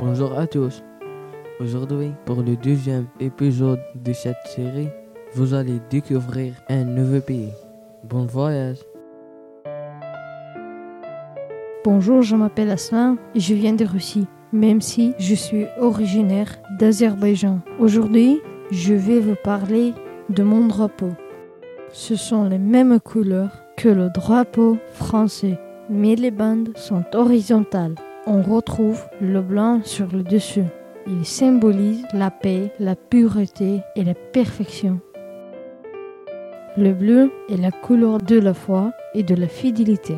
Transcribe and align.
Bonjour 0.00 0.36
à 0.36 0.48
tous. 0.48 0.82
Aujourd'hui, 1.60 2.12
pour 2.24 2.42
le 2.42 2.56
deuxième 2.56 3.06
épisode 3.20 3.80
de 3.94 4.12
cette 4.12 4.44
série, 4.44 4.88
vous 5.34 5.54
allez 5.54 5.80
découvrir 5.88 6.54
un 6.68 6.82
nouveau 6.82 7.20
pays. 7.20 7.52
Bon 8.02 8.26
voyage. 8.26 8.78
Bonjour, 11.84 12.22
je 12.22 12.34
m'appelle 12.34 12.70
Aslan 12.70 13.16
et 13.36 13.40
je 13.40 13.54
viens 13.54 13.74
de 13.74 13.84
Russie, 13.84 14.26
même 14.52 14.80
si 14.80 15.14
je 15.18 15.36
suis 15.36 15.66
originaire 15.78 16.58
d'Azerbaïdjan. 16.80 17.60
Aujourd'hui, 17.78 18.40
je 18.72 18.94
vais 18.94 19.20
vous 19.20 19.36
parler 19.44 19.94
de 20.28 20.42
mon 20.42 20.66
drapeau. 20.66 21.10
Ce 21.92 22.16
sont 22.16 22.48
les 22.48 22.58
mêmes 22.58 22.98
couleurs 22.98 23.62
que 23.76 23.88
le 23.88 24.08
drapeau 24.10 24.76
français, 24.92 25.56
mais 25.88 26.16
les 26.16 26.32
bandes 26.32 26.70
sont 26.74 27.04
horizontales. 27.14 27.94
On 28.26 28.40
retrouve 28.40 29.04
le 29.20 29.42
blanc 29.42 29.82
sur 29.84 30.06
le 30.10 30.22
dessus. 30.22 30.64
Il 31.06 31.26
symbolise 31.26 32.06
la 32.14 32.30
paix, 32.30 32.72
la 32.80 32.96
pureté 32.96 33.82
et 33.96 34.02
la 34.02 34.14
perfection. 34.14 35.00
Le 36.78 36.92
bleu 36.94 37.30
est 37.50 37.58
la 37.58 37.70
couleur 37.70 38.16
de 38.18 38.38
la 38.38 38.54
foi 38.54 38.92
et 39.12 39.22
de 39.22 39.34
la 39.34 39.46
fidélité. 39.46 40.16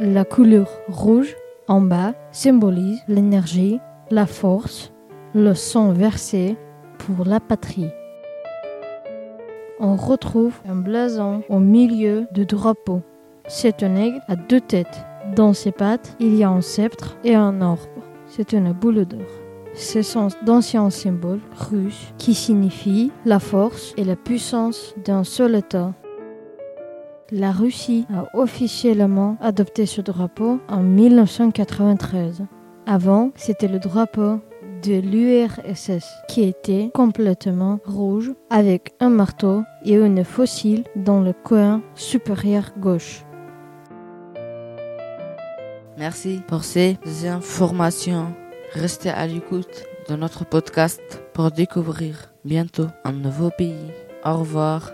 La 0.00 0.24
couleur 0.24 0.68
rouge 0.88 1.36
en 1.68 1.82
bas 1.82 2.14
symbolise 2.32 3.02
l'énergie, 3.06 3.78
la 4.10 4.24
force, 4.24 4.90
le 5.34 5.52
sang 5.52 5.92
versé 5.92 6.56
pour 6.96 7.26
la 7.26 7.40
patrie. 7.40 7.90
On 9.78 9.96
retrouve 9.96 10.54
un 10.66 10.76
blason 10.76 11.42
au 11.50 11.58
milieu 11.58 12.26
du 12.32 12.46
drapeau. 12.46 13.02
C'est 13.48 13.82
un 13.82 13.96
aigle 13.96 14.22
à 14.28 14.36
deux 14.36 14.62
têtes. 14.62 15.04
Dans 15.32 15.54
ses 15.54 15.72
pattes, 15.72 16.16
il 16.20 16.34
y 16.36 16.44
a 16.44 16.50
un 16.50 16.60
sceptre 16.60 17.16
et 17.24 17.34
un 17.34 17.62
orbe. 17.62 17.80
C'est 18.26 18.52
une 18.52 18.72
boule 18.72 19.06
d'or. 19.06 19.20
Ce 19.74 20.02
sont 20.02 20.28
d'anciens 20.44 20.90
symboles 20.90 21.40
russes 21.70 22.12
qui 22.18 22.34
signifient 22.34 23.10
la 23.24 23.40
force 23.40 23.94
et 23.96 24.04
la 24.04 24.16
puissance 24.16 24.94
d'un 25.04 25.24
seul 25.24 25.56
État. 25.56 25.94
La 27.32 27.50
Russie 27.50 28.06
a 28.14 28.28
officiellement 28.36 29.36
adopté 29.40 29.86
ce 29.86 30.00
drapeau 30.00 30.60
en 30.68 30.82
1993. 30.82 32.44
Avant, 32.86 33.30
c'était 33.34 33.66
le 33.66 33.78
drapeau 33.78 34.40
de 34.84 35.00
l'URSS 35.00 36.06
qui 36.28 36.42
était 36.42 36.90
complètement 36.94 37.80
rouge 37.86 38.32
avec 38.50 38.94
un 39.00 39.08
marteau 39.08 39.62
et 39.84 39.94
une 39.94 40.22
fossile 40.22 40.84
dans 40.94 41.20
le 41.20 41.32
coin 41.32 41.82
supérieur 41.94 42.72
gauche. 42.78 43.24
Merci 45.96 46.42
pour 46.48 46.64
ces 46.64 46.98
informations. 47.24 48.34
Restez 48.72 49.10
à 49.10 49.26
l'écoute 49.26 49.84
de 50.08 50.16
notre 50.16 50.44
podcast 50.44 51.00
pour 51.32 51.50
découvrir 51.50 52.32
bientôt 52.44 52.88
un 53.04 53.12
nouveau 53.12 53.50
pays. 53.50 53.92
Au 54.24 54.38
revoir. 54.38 54.92